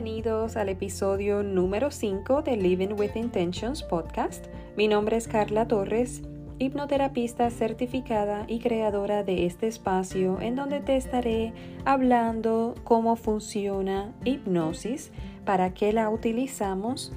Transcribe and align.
bienvenidos 0.00 0.56
al 0.56 0.68
episodio 0.68 1.42
número 1.42 1.90
5 1.90 2.42
de 2.42 2.56
Living 2.56 2.94
with 2.96 3.16
Intentions 3.16 3.82
podcast. 3.82 4.46
Mi 4.76 4.86
nombre 4.86 5.16
es 5.16 5.26
Carla 5.26 5.66
Torres, 5.66 6.22
hipnoterapista 6.60 7.50
certificada 7.50 8.44
y 8.46 8.60
creadora 8.60 9.24
de 9.24 9.44
este 9.44 9.66
espacio 9.66 10.40
en 10.40 10.54
donde 10.54 10.78
te 10.78 10.96
estaré 10.96 11.52
hablando 11.84 12.76
cómo 12.84 13.16
funciona 13.16 14.14
hipnosis, 14.24 15.10
para 15.44 15.74
qué 15.74 15.92
la 15.92 16.10
utilizamos 16.10 17.12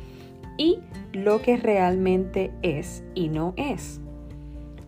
y 0.57 0.79
lo 1.13 1.39
que 1.43 1.57
realmente 1.57 2.52
es 2.63 3.04
y 3.13 3.29
no 3.29 3.54
es. 3.57 4.02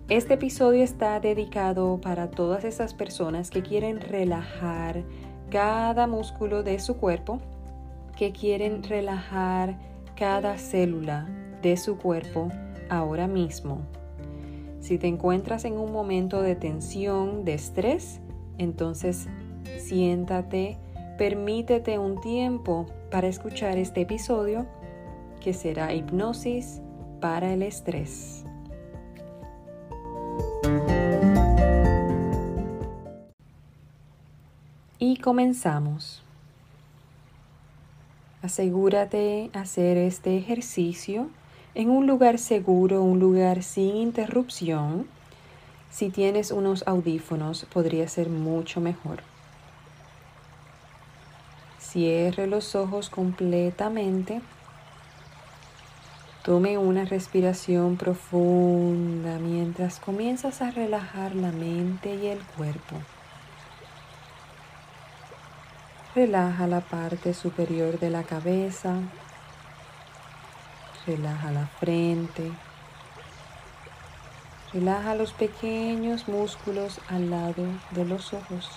Este 0.10 0.34
episodio 0.34 0.84
está 0.84 1.20
dedicado 1.20 2.02
para 2.02 2.32
todas 2.32 2.64
esas 2.64 2.96
personas 2.96 3.52
que 3.52 3.62
quieren 3.62 4.02
relajar 4.02 5.04
cada 5.52 6.08
músculo 6.08 6.64
de 6.64 6.80
su 6.80 6.98
cuerpo 6.98 7.40
que 8.16 8.31
quieren 8.31 8.84
relajar 8.84 9.77
cada 10.16 10.58
célula 10.58 11.27
de 11.62 11.77
su 11.77 11.98
cuerpo 11.98 12.49
ahora 12.90 13.27
mismo. 13.27 13.81
Si 14.80 14.98
te 14.98 15.08
encuentras 15.08 15.66
en 15.66 15.77
un 15.77 15.91
momento 15.91 16.41
de 16.41 16.55
tensión, 16.55 17.45
de 17.45 17.54
estrés, 17.54 18.20
entonces 18.57 19.27
siéntate, 19.77 20.77
permítete 21.18 21.98
un 21.98 22.20
tiempo 22.20 22.85
para 23.09 23.27
escuchar 23.27 23.77
este 23.77 24.02
episodio 24.02 24.68
que 25.40 25.54
será 25.54 25.93
hipnosis 25.93 26.82
para 27.21 27.54
el 27.54 27.63
estrés. 27.63 28.43
Y 34.99 35.18
comenzamos. 35.18 36.23
Asegúrate 38.44 39.49
hacer 39.54 39.96
este 39.96 40.38
ejercicio 40.38 41.30
en 41.76 41.90
un 41.90 42.08
lugar 42.08 42.38
seguro, 42.38 43.02
un 43.02 43.18
lugar 43.18 43.63
sin 43.63 43.96
interrupción. 43.96 45.08
Si 45.90 46.10
tienes 46.10 46.52
unos 46.52 46.84
audífonos 46.85 47.66
podría 47.72 48.05
ser 48.10 48.27
mucho 48.27 48.82
mejor. 48.82 49.20
Cierre 51.80 52.48
los 52.48 52.76
ojos 52.76 53.10
completamente. 53.10 54.41
Tome 56.44 56.78
una 56.78 57.05
respiración 57.05 57.96
profunda 57.96 59.40
mientras 59.40 60.02
comienzas 60.02 60.62
a 60.62 60.70
relajar 60.70 61.34
la 61.34 61.54
mente 61.54 62.13
y 62.13 62.28
el 62.28 62.40
cuerpo. 62.57 62.98
Relaja 66.16 66.68
la 66.68 66.81
parte 66.81 67.34
superior 67.34 67.97
de 67.97 68.12
la 68.12 68.22
cabeza. 68.22 68.97
Relaja 71.08 71.50
la 71.50 71.66
frente. 71.66 72.52
Relaja 74.72 75.16
los 75.16 75.34
pequeños 75.34 76.28
músculos 76.28 77.00
al 77.09 77.31
lado 77.31 77.66
de 77.91 78.06
los 78.06 78.31
ojos. 78.31 78.69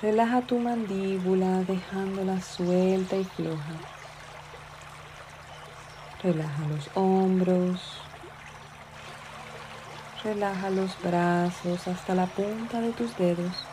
Relaja 0.00 0.40
tu 0.40 0.58
mandíbula 0.58 1.62
dejándola 1.64 2.40
suelta 2.40 3.16
y 3.16 3.24
floja. 3.24 3.74
Relaja 6.22 6.66
los 6.68 6.88
hombros. 6.94 7.98
Relaja 10.24 10.70
los 10.70 10.96
brazos 11.02 11.86
hasta 11.86 12.14
la 12.14 12.24
punta 12.24 12.80
de 12.80 12.92
tus 12.92 13.14
dedos. 13.18 13.69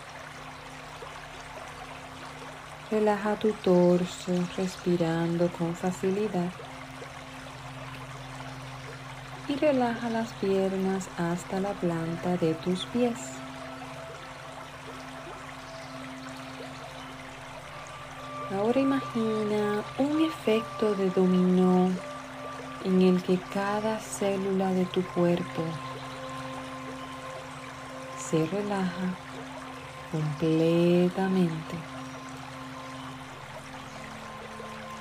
Relaja 2.90 3.36
tu 3.36 3.52
torso 3.52 4.32
respirando 4.56 5.50
con 5.50 5.76
facilidad. 5.76 6.50
Y 9.50 9.56
relaja 9.56 10.10
las 10.10 10.32
piernas 10.34 11.10
hasta 11.18 11.60
la 11.60 11.74
planta 11.74 12.38
de 12.38 12.54
tus 12.54 12.86
pies. 12.86 13.20
Ahora 18.56 18.80
imagina 18.80 19.84
un 19.98 20.22
efecto 20.22 20.96
de 20.96 21.10
dominó 21.10 21.92
en 22.86 23.02
el 23.02 23.22
que 23.22 23.38
cada 23.54 24.00
célula 24.00 24.72
de 24.72 24.86
tu 24.86 25.04
cuerpo 25.08 25.64
se 28.18 28.46
relaja 28.46 29.14
completamente. 30.10 31.97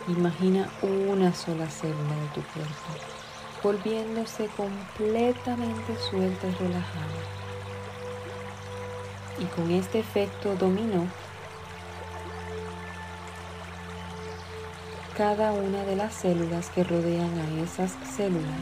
Imagina 0.09 0.69
una 0.83 1.35
sola 1.35 1.69
célula 1.69 2.15
de 2.15 2.29
tu 2.29 2.43
cuerpo, 2.43 2.73
volviéndose 3.61 4.47
completamente 4.57 5.97
suelta 6.11 6.47
y 6.47 6.55
relajada. 6.55 7.23
Y 9.41 9.45
con 9.47 9.69
este 9.73 9.99
efecto 9.99 10.55
dominó, 10.55 11.09
cada 15.17 15.51
una 15.51 15.83
de 15.83 15.97
las 15.97 16.15
células 16.15 16.71
que 16.71 16.85
rodean 16.85 17.37
a 17.39 17.63
esas 17.63 17.97
células 18.17 18.61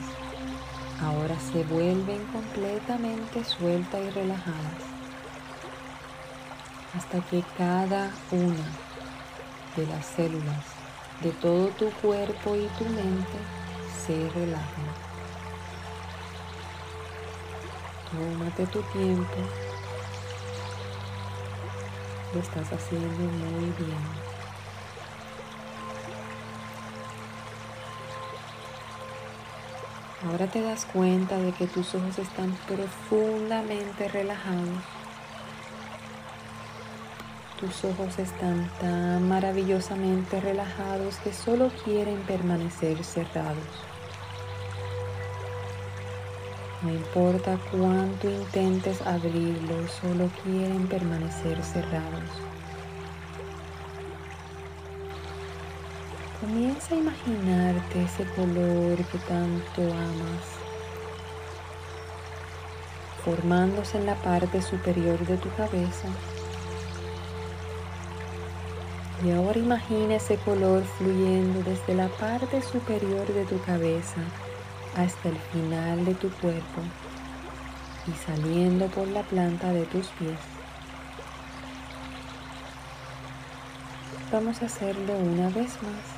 ahora 1.02 1.34
se 1.52 1.62
vuelven 1.64 2.24
completamente 2.26 3.44
sueltas 3.44 4.00
y 4.00 4.10
relajadas 4.10 4.94
hasta 6.96 7.20
que 7.20 7.44
cada 7.58 8.10
una 8.30 8.64
de 9.76 9.86
las 9.88 10.06
células 10.06 10.83
de 11.20 11.30
todo 11.32 11.68
tu 11.68 11.90
cuerpo 11.90 12.54
y 12.56 12.66
tu 12.78 12.84
mente 12.84 13.38
se 14.06 14.28
relajan. 14.30 14.84
Tómate 18.10 18.66
tu 18.66 18.82
tiempo. 18.82 19.36
Lo 22.32 22.40
estás 22.40 22.72
haciendo 22.72 23.08
muy 23.08 23.70
bien. 23.78 24.24
Ahora 30.26 30.46
te 30.46 30.62
das 30.62 30.84
cuenta 30.86 31.38
de 31.38 31.52
que 31.52 31.66
tus 31.66 31.94
ojos 31.94 32.18
están 32.18 32.56
profundamente 32.66 34.08
relajados 34.08 34.93
tus 37.60 37.84
ojos 37.84 38.18
están 38.18 38.68
tan 38.80 39.28
maravillosamente 39.28 40.40
relajados 40.40 41.16
que 41.18 41.32
solo 41.32 41.70
quieren 41.84 42.20
permanecer 42.22 43.02
cerrados. 43.04 43.64
No 46.82 46.90
importa 46.90 47.58
cuánto 47.70 48.28
intentes 48.28 49.00
abrirlos, 49.02 49.90
solo 50.02 50.28
quieren 50.42 50.86
permanecer 50.88 51.62
cerrados. 51.62 52.28
Comienza 56.40 56.94
a 56.94 56.98
imaginarte 56.98 58.02
ese 58.02 58.24
color 58.34 58.96
que 59.06 59.18
tanto 59.18 59.82
amas, 59.82 60.44
formándose 63.24 63.96
en 63.96 64.06
la 64.06 64.16
parte 64.16 64.60
superior 64.60 65.18
de 65.20 65.38
tu 65.38 65.48
cabeza 65.54 66.08
y 69.24 69.30
ahora 69.30 69.58
imagina 69.58 70.16
ese 70.16 70.36
color 70.36 70.84
fluyendo 70.98 71.62
desde 71.62 71.94
la 71.94 72.08
parte 72.08 72.60
superior 72.60 73.26
de 73.32 73.44
tu 73.46 73.58
cabeza 73.62 74.20
hasta 74.96 75.30
el 75.30 75.38
final 75.52 76.04
de 76.04 76.14
tu 76.14 76.30
cuerpo 76.30 76.82
y 78.06 78.12
saliendo 78.26 78.86
por 78.88 79.08
la 79.08 79.22
planta 79.22 79.72
de 79.72 79.84
tus 79.86 80.08
pies. 80.08 80.38
Vamos 84.30 84.60
a 84.60 84.66
hacerlo 84.66 85.16
una 85.16 85.48
vez 85.48 85.82
más. 85.82 86.14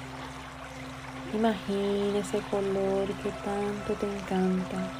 Imagina 1.32 2.18
ese 2.18 2.40
color 2.50 3.06
que 3.22 3.30
tanto 3.44 3.92
te 4.00 4.06
encanta, 4.06 4.90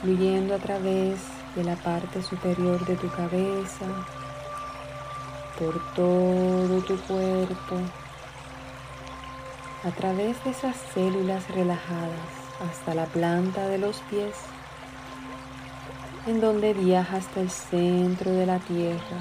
fluyendo 0.00 0.54
a 0.54 0.58
través 0.58 1.20
de 1.54 1.62
la 1.62 1.76
parte 1.76 2.22
superior 2.22 2.84
de 2.84 2.96
tu 2.96 3.08
cabeza, 3.10 3.86
por 5.58 5.80
todo 5.94 6.80
tu 6.82 6.96
cuerpo, 7.02 7.76
a 9.84 9.90
través 9.90 10.42
de 10.44 10.50
esas 10.50 10.76
células 10.92 11.48
relajadas 11.48 12.28
hasta 12.68 12.94
la 12.94 13.06
planta 13.06 13.68
de 13.68 13.78
los 13.78 13.98
pies, 14.10 14.34
en 16.26 16.40
donde 16.40 16.72
viaja 16.74 17.18
hasta 17.18 17.40
el 17.40 17.50
centro 17.50 18.30
de 18.30 18.46
la 18.46 18.58
tierra. 18.58 19.18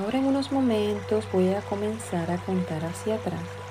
Ahora 0.00 0.18
en 0.18 0.26
unos 0.26 0.52
momentos 0.52 1.24
voy 1.32 1.54
a 1.54 1.60
comenzar 1.62 2.30
a 2.30 2.38
contar 2.38 2.84
hacia 2.84 3.16
atrás 3.16 3.67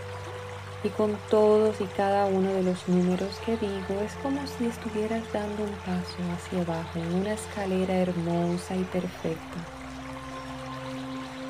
Y 0.83 0.89
con 0.89 1.17
todos 1.29 1.81
y 1.81 1.85
cada 1.85 2.27
uno 2.27 2.53
de 2.53 2.63
los 2.63 2.87
números 2.87 3.39
que 3.45 3.57
digo 3.57 3.99
es 4.05 4.13
como 4.21 4.45
si 4.45 4.67
estuvieras 4.67 5.23
dando 5.33 5.63
un 5.63 5.71
paso 5.71 6.17
hacia 6.35 6.61
abajo 6.61 6.99
en 6.99 7.15
una 7.15 7.33
escalera 7.33 7.95
hermosa 7.95 8.75
y 8.75 8.83
perfecta. 8.83 9.57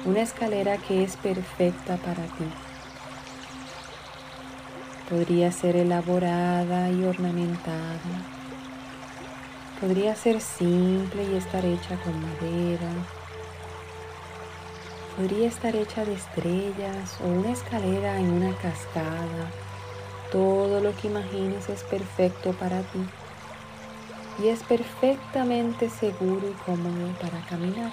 Una 0.05 0.21
escalera 0.21 0.77
que 0.77 1.03
es 1.03 1.17
perfecta 1.17 1.97
para 1.97 2.23
ti. 2.23 2.45
Podría 5.09 5.51
ser 5.51 5.75
elaborada 5.75 6.89
y 6.89 7.03
ornamentada. 7.03 7.99
Podría 9.81 10.15
ser 10.15 10.39
simple 10.39 11.23
y 11.23 11.35
estar 11.35 11.65
hecha 11.65 11.97
con 11.97 12.19
madera, 12.21 12.89
Podría 15.17 15.47
estar 15.47 15.75
hecha 15.75 16.05
de 16.05 16.13
estrellas 16.13 17.17
o 17.23 17.27
una 17.27 17.51
escalera 17.51 18.19
en 18.19 18.29
una 18.29 18.55
cascada. 18.57 19.49
Todo 20.31 20.79
lo 20.79 20.95
que 20.95 21.07
imagines 21.07 21.69
es 21.69 21.83
perfecto 21.83 22.53
para 22.53 22.81
ti 22.81 22.99
y 24.43 24.49
es 24.49 24.61
perfectamente 24.61 25.89
seguro 25.89 26.47
y 26.47 26.53
cómodo 26.63 27.11
para 27.19 27.43
caminar. 27.47 27.91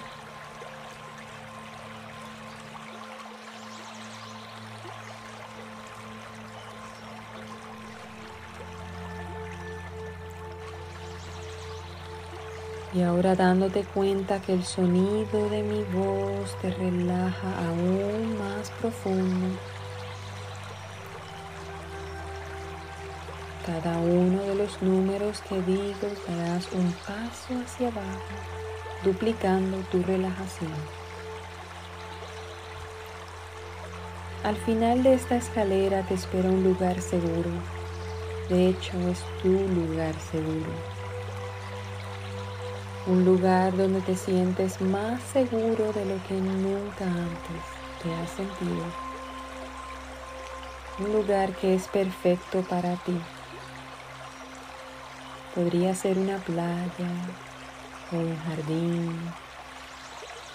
Y 12.93 13.01
ahora 13.01 13.35
dándote 13.35 13.83
cuenta 13.83 14.41
que 14.41 14.53
el 14.53 14.63
sonido 14.63 15.49
de 15.49 15.63
mi 15.63 15.83
voz 15.83 16.14
te 16.61 16.71
relaja 16.71 17.67
aún 17.67 18.37
más 18.37 18.69
profundo. 18.79 19.57
Cada 23.65 23.97
uno 23.97 24.41
de 24.43 24.55
los 24.55 24.81
números 24.81 25.41
que 25.41 25.61
digo 25.61 26.07
darás 26.27 26.71
un 26.71 26.91
paso 27.07 27.59
hacia 27.63 27.87
abajo, 27.87 28.35
duplicando 29.03 29.77
tu 29.91 30.03
relajación. 30.03 30.73
Al 34.43 34.55
final 34.57 35.01
de 35.01 35.15
esta 35.15 35.37
escalera 35.37 36.03
te 36.03 36.13
espera 36.13 36.49
un 36.49 36.63
lugar 36.63 37.01
seguro. 37.01 37.49
De 38.49 38.69
hecho, 38.69 38.95
es 39.09 39.19
tu 39.41 39.49
lugar 39.49 40.13
seguro 40.31 40.94
un 43.07 43.23
lugar 43.23 43.77
donde 43.77 44.01
te 44.01 44.15
sientes 44.15 44.81
más 44.81 45.21
seguro 45.21 45.93
de 45.93 46.05
lo 46.05 46.23
que 46.27 46.33
nunca 46.33 47.05
antes 47.05 47.63
te 48.01 48.11
has 48.15 48.31
sentido. 48.31 48.85
Un 50.97 51.13
lugar 51.13 51.51
que 51.53 51.75
es 51.75 51.87
perfecto 51.87 52.63
para 52.63 52.95
ti. 52.95 53.19
Podría 55.53 55.93
ser 55.93 56.17
una 56.17 56.37
playa 56.37 57.11
o 58.11 58.15
un 58.15 58.37
jardín 58.39 59.19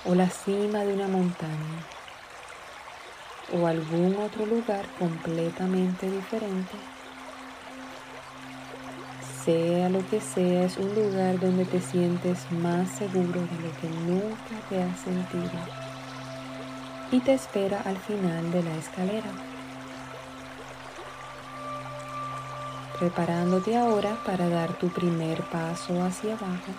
o 0.04 0.14
la 0.16 0.28
cima 0.28 0.80
de 0.80 0.94
una 0.94 1.06
montaña 1.06 1.84
o 3.52 3.66
algún 3.66 4.16
otro 4.16 4.44
lugar 4.46 4.86
completamente 4.98 6.10
diferente 6.10 6.89
sea 9.44 9.88
lo 9.88 10.06
que 10.08 10.20
sea, 10.20 10.64
es 10.64 10.76
un 10.76 10.94
lugar 10.94 11.38
donde 11.40 11.64
te 11.64 11.80
sientes 11.80 12.50
más 12.52 12.90
seguro 12.90 13.40
de 13.40 13.58
lo 13.62 13.72
que 13.80 13.88
nunca 13.88 14.60
te 14.68 14.82
has 14.82 15.00
sentido 15.00 15.50
y 17.10 17.20
te 17.20 17.34
espera 17.34 17.80
al 17.84 17.96
final 17.96 18.52
de 18.52 18.62
la 18.62 18.76
escalera. 18.76 19.30
Preparándote 22.98 23.76
ahora 23.76 24.18
para 24.26 24.48
dar 24.48 24.74
tu 24.74 24.88
primer 24.88 25.42
paso 25.44 26.02
hacia 26.02 26.34
abajo. 26.34 26.72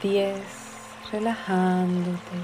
Diez 0.00 0.61
relajándote. 1.12 2.36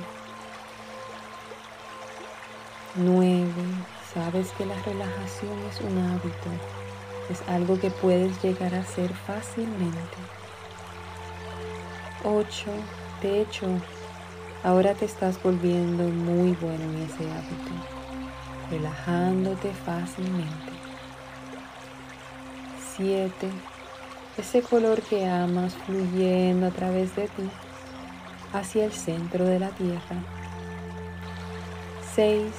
Nueve, 2.96 3.64
sabes 4.12 4.50
que 4.52 4.66
la 4.66 4.74
relajación 4.82 5.58
es 5.70 5.80
un 5.80 5.98
hábito, 5.98 6.50
es 7.30 7.40
algo 7.48 7.80
que 7.80 7.90
puedes 7.90 8.42
llegar 8.42 8.74
a 8.74 8.80
hacer 8.80 9.10
fácilmente. 9.14 10.18
Ocho, 12.24 12.70
de 13.22 13.40
hecho, 13.40 13.66
ahora 14.62 14.92
te 14.92 15.06
estás 15.06 15.42
volviendo 15.42 16.04
muy 16.04 16.52
bueno 16.60 16.84
en 16.84 17.02
ese 17.04 17.24
hábito, 17.30 17.72
relajándote 18.70 19.72
fácilmente. 19.72 20.72
Siete, 22.94 23.48
ese 24.36 24.60
color 24.60 25.00
que 25.00 25.26
amas 25.26 25.74
fluyendo 25.86 26.66
a 26.66 26.70
través 26.70 27.16
de 27.16 27.28
ti 27.28 27.48
hacia 28.52 28.84
el 28.84 28.92
centro 28.92 29.44
de 29.44 29.58
la 29.58 29.70
tierra. 29.70 30.16
6. 32.14 32.52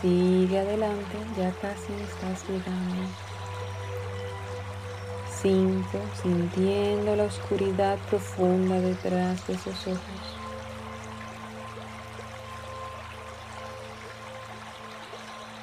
Sigue 0.00 0.58
adelante, 0.58 1.16
ya 1.36 1.50
casi 1.52 1.92
estás 1.92 2.48
llegando. 2.48 3.08
5. 5.42 5.98
Sintiendo 6.22 7.16
la 7.16 7.24
oscuridad 7.24 7.98
profunda 8.10 8.80
detrás 8.80 9.46
de 9.46 9.54
esos 9.54 9.86
ojos. 9.86 10.36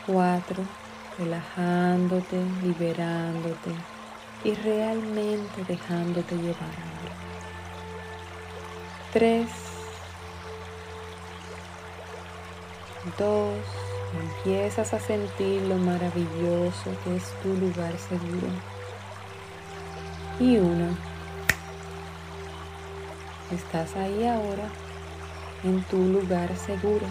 4. 0.06 0.64
Relajándote, 1.18 2.44
liberándote 2.62 3.72
y 4.44 4.54
realmente 4.56 5.64
dejándote 5.68 6.36
llevar. 6.36 7.04
3, 9.14 9.48
2, 13.18 13.56
empiezas 14.38 14.94
a 14.94 15.00
sentir 15.00 15.62
lo 15.64 15.76
maravilloso 15.76 16.92
que 17.04 17.16
es 17.16 17.24
tu 17.42 17.50
lugar 17.50 17.94
seguro. 17.98 18.48
Y 20.40 20.58
1, 20.58 20.98
estás 23.52 23.96
ahí 23.96 24.26
ahora 24.26 24.70
en 25.64 25.84
tu 25.84 25.98
lugar 25.98 26.56
seguro. 26.58 27.06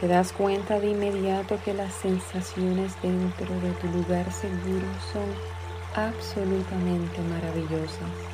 Te 0.00 0.08
das 0.08 0.32
cuenta 0.32 0.80
de 0.80 0.88
inmediato 0.88 1.58
que 1.64 1.72
las 1.72 1.92
sensaciones 1.94 3.00
dentro 3.02 3.54
de 3.60 3.70
tu 3.72 3.86
lugar 3.88 4.30
seguro 4.32 4.86
son 5.12 5.24
absolutamente 5.94 7.20
maravillosas. 7.22 8.33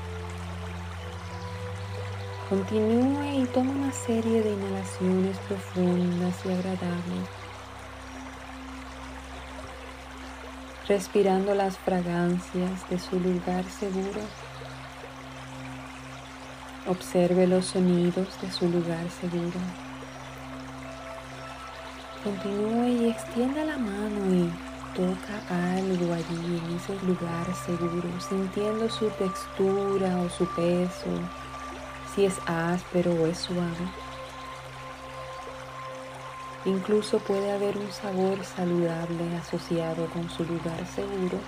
Continúe 2.50 3.42
y 3.42 3.46
toma 3.54 3.70
una 3.70 3.92
serie 3.92 4.42
de 4.42 4.50
inhalaciones 4.50 5.38
profundas 5.46 6.34
y 6.44 6.50
agradables, 6.50 7.28
respirando 10.88 11.54
las 11.54 11.78
fragancias 11.78 12.90
de 12.90 12.98
su 12.98 13.20
lugar 13.20 13.64
seguro. 13.66 14.20
Observe 16.88 17.46
los 17.46 17.66
sonidos 17.66 18.26
de 18.42 18.50
su 18.50 18.68
lugar 18.68 19.08
seguro. 19.20 19.60
Continúe 22.24 22.88
y 23.00 23.10
extienda 23.10 23.64
la 23.64 23.78
mano 23.78 24.34
y 24.34 24.50
toca 24.96 25.76
algo 25.76 26.14
allí 26.14 26.60
en 26.66 26.76
ese 26.76 26.94
lugar 27.06 27.46
seguro, 27.64 28.08
sintiendo 28.28 28.90
su 28.90 29.08
textura 29.10 30.18
o 30.18 30.28
su 30.28 30.44
peso 30.46 31.14
si 32.14 32.24
es 32.24 32.34
áspero 32.46 33.12
o 33.12 33.26
es 33.26 33.38
suave. 33.38 33.86
Incluso 36.64 37.18
puede 37.18 37.52
haber 37.52 37.78
un 37.78 37.90
sabor 37.90 38.44
saludable 38.44 39.36
asociado 39.38 40.06
con 40.10 40.28
su 40.28 40.44
lugar 40.44 40.86
seguro. 40.86 41.38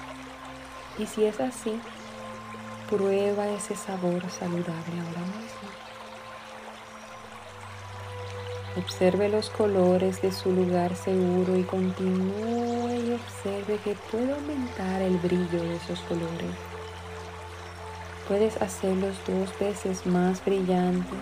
Y 0.98 1.06
si 1.06 1.24
es 1.24 1.38
así, 1.40 1.78
prueba 2.88 3.48
ese 3.48 3.76
sabor 3.76 4.22
saludable 4.30 5.00
ahora 5.00 5.20
mismo. 5.20 5.68
Observe 8.76 9.28
los 9.28 9.50
colores 9.50 10.22
de 10.22 10.32
su 10.32 10.50
lugar 10.50 10.96
seguro 10.96 11.58
y 11.58 11.64
continúe 11.64 12.90
y 13.06 13.12
observe 13.12 13.76
que 13.84 13.94
puede 14.10 14.32
aumentar 14.32 15.02
el 15.02 15.18
brillo 15.18 15.62
de 15.62 15.76
esos 15.76 16.00
colores. 16.00 16.71
Puedes 18.28 18.60
hacerlos 18.62 19.16
dos 19.26 19.58
veces 19.58 20.06
más 20.06 20.44
brillantes, 20.44 21.18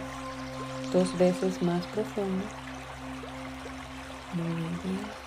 dos 0.92 1.16
veces 1.18 1.62
más 1.62 1.84
profundos. 1.86 2.46
Muy 4.34 4.54
bien. 4.54 5.20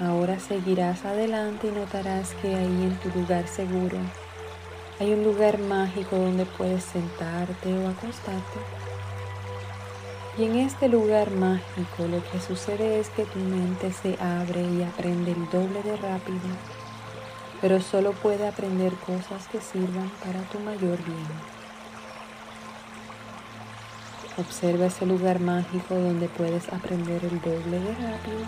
Ahora 0.00 0.40
seguirás 0.40 1.04
adelante 1.04 1.68
y 1.68 1.70
notarás 1.70 2.34
que 2.34 2.48
ahí 2.48 2.82
en 2.82 2.98
tu 2.98 3.10
lugar 3.16 3.46
seguro 3.46 3.98
hay 5.00 5.12
un 5.12 5.24
lugar 5.24 5.58
mágico 5.58 6.16
donde 6.16 6.46
puedes 6.46 6.84
sentarte 6.84 7.72
o 7.72 7.88
acostarte. 7.88 8.60
Y 10.36 10.44
en 10.46 10.56
este 10.56 10.88
lugar 10.88 11.30
mágico 11.30 12.08
lo 12.10 12.20
que 12.30 12.40
sucede 12.40 12.98
es 12.98 13.08
que 13.10 13.24
tu 13.24 13.38
mente 13.38 13.92
se 13.92 14.18
abre 14.20 14.62
y 14.62 14.82
aprende 14.82 15.30
el 15.30 15.48
doble 15.48 15.80
de 15.84 15.96
rápido, 15.96 16.40
pero 17.60 17.80
solo 17.80 18.10
puede 18.14 18.48
aprender 18.48 18.94
cosas 18.94 19.46
que 19.46 19.60
sirvan 19.60 20.10
para 20.24 20.40
tu 20.50 20.58
mayor 20.58 20.98
bien. 21.04 21.28
Observa 24.36 24.86
ese 24.86 25.06
lugar 25.06 25.38
mágico 25.38 25.94
donde 25.94 26.26
puedes 26.26 26.68
aprender 26.72 27.24
el 27.24 27.40
doble 27.40 27.78
de 27.78 27.94
rápido, 27.94 28.44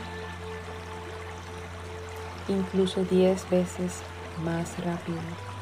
incluso 2.48 3.04
10 3.04 3.48
veces 3.48 4.00
más 4.44 4.76
rápido. 4.84 5.55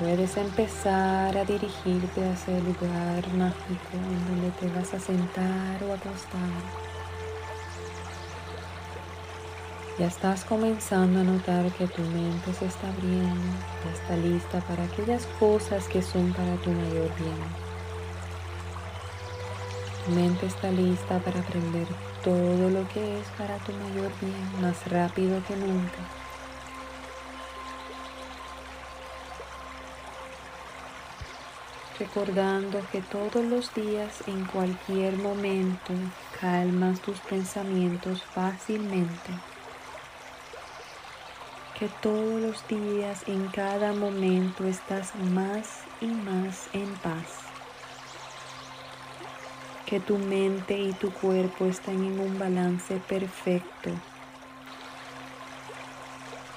Puedes 0.00 0.34
empezar 0.38 1.36
a 1.36 1.44
dirigirte 1.44 2.26
hacia 2.26 2.56
el 2.56 2.64
lugar 2.64 3.28
mágico 3.34 3.92
en 3.92 4.26
donde 4.28 4.50
te 4.52 4.66
vas 4.68 4.94
a 4.94 4.98
sentar 4.98 5.84
o 5.84 5.92
acostar. 5.92 6.40
Ya 9.98 10.06
estás 10.06 10.46
comenzando 10.46 11.20
a 11.20 11.22
notar 11.22 11.70
que 11.72 11.86
tu 11.86 12.00
mente 12.00 12.54
se 12.54 12.64
está 12.64 12.88
abriendo, 12.88 13.52
ya 13.84 13.92
está 13.92 14.16
lista 14.16 14.60
para 14.60 14.84
aquellas 14.84 15.26
cosas 15.38 15.86
que 15.86 16.00
son 16.00 16.32
para 16.32 16.56
tu 16.56 16.70
mayor 16.70 17.14
bien. 17.18 17.36
Tu 20.06 20.12
mente 20.12 20.46
está 20.46 20.70
lista 20.70 21.18
para 21.18 21.40
aprender 21.40 21.86
todo 22.24 22.70
lo 22.70 22.88
que 22.88 23.20
es 23.20 23.26
para 23.36 23.58
tu 23.58 23.72
mayor 23.72 24.10
bien 24.22 24.62
más 24.62 24.82
rápido 24.90 25.42
que 25.46 25.56
nunca. 25.56 26.19
Recordando 32.00 32.80
que 32.90 33.00
todos 33.02 33.44
los 33.44 33.72
días, 33.74 34.26
en 34.26 34.44
cualquier 34.46 35.16
momento, 35.18 35.92
calmas 36.40 37.00
tus 37.00 37.20
pensamientos 37.20 38.24
fácilmente 38.24 39.30
que 41.80 41.88
todos 42.02 42.42
los 42.42 42.68
días, 42.68 43.22
en 43.26 43.46
cada 43.48 43.94
momento, 43.94 44.66
estás 44.66 45.14
más 45.16 45.80
y 46.02 46.08
más 46.08 46.68
en 46.74 46.94
paz. 46.96 47.38
Que 49.86 49.98
tu 49.98 50.18
mente 50.18 50.78
y 50.78 50.92
tu 50.92 51.10
cuerpo 51.10 51.64
están 51.64 52.04
en 52.04 52.20
un 52.20 52.38
balance 52.38 53.00
perfecto. 53.08 53.92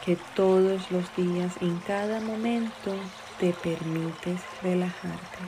Que 0.03 0.17
todos 0.35 0.91
los 0.91 1.15
días, 1.15 1.53
en 1.61 1.79
cada 1.79 2.19
momento, 2.19 2.93
te 3.39 3.53
permites 3.53 4.41
relajarte. 4.61 5.39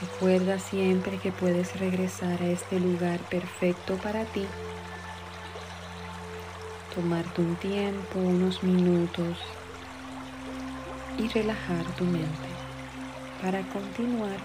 Recuerda 0.00 0.58
siempre 0.58 1.18
que 1.18 1.32
puedes 1.32 1.78
regresar 1.78 2.42
a 2.42 2.46
este 2.46 2.78
lugar 2.80 3.18
perfecto 3.20 3.96
para 3.96 4.24
ti 4.24 4.46
tomarte 6.96 7.42
un 7.42 7.56
tiempo, 7.56 8.18
unos 8.18 8.62
minutos 8.62 9.36
y 11.18 11.28
relajar 11.28 11.84
tu 11.98 12.04
mente 12.04 12.48
para 13.42 13.60
continuar 13.68 14.38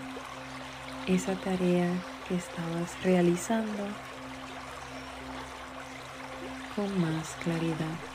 esa 1.08 1.34
tarea 1.36 1.90
que 2.28 2.36
estabas 2.36 3.02
realizando 3.04 3.88
con 6.76 7.02
más 7.02 7.36
claridad. 7.42 8.11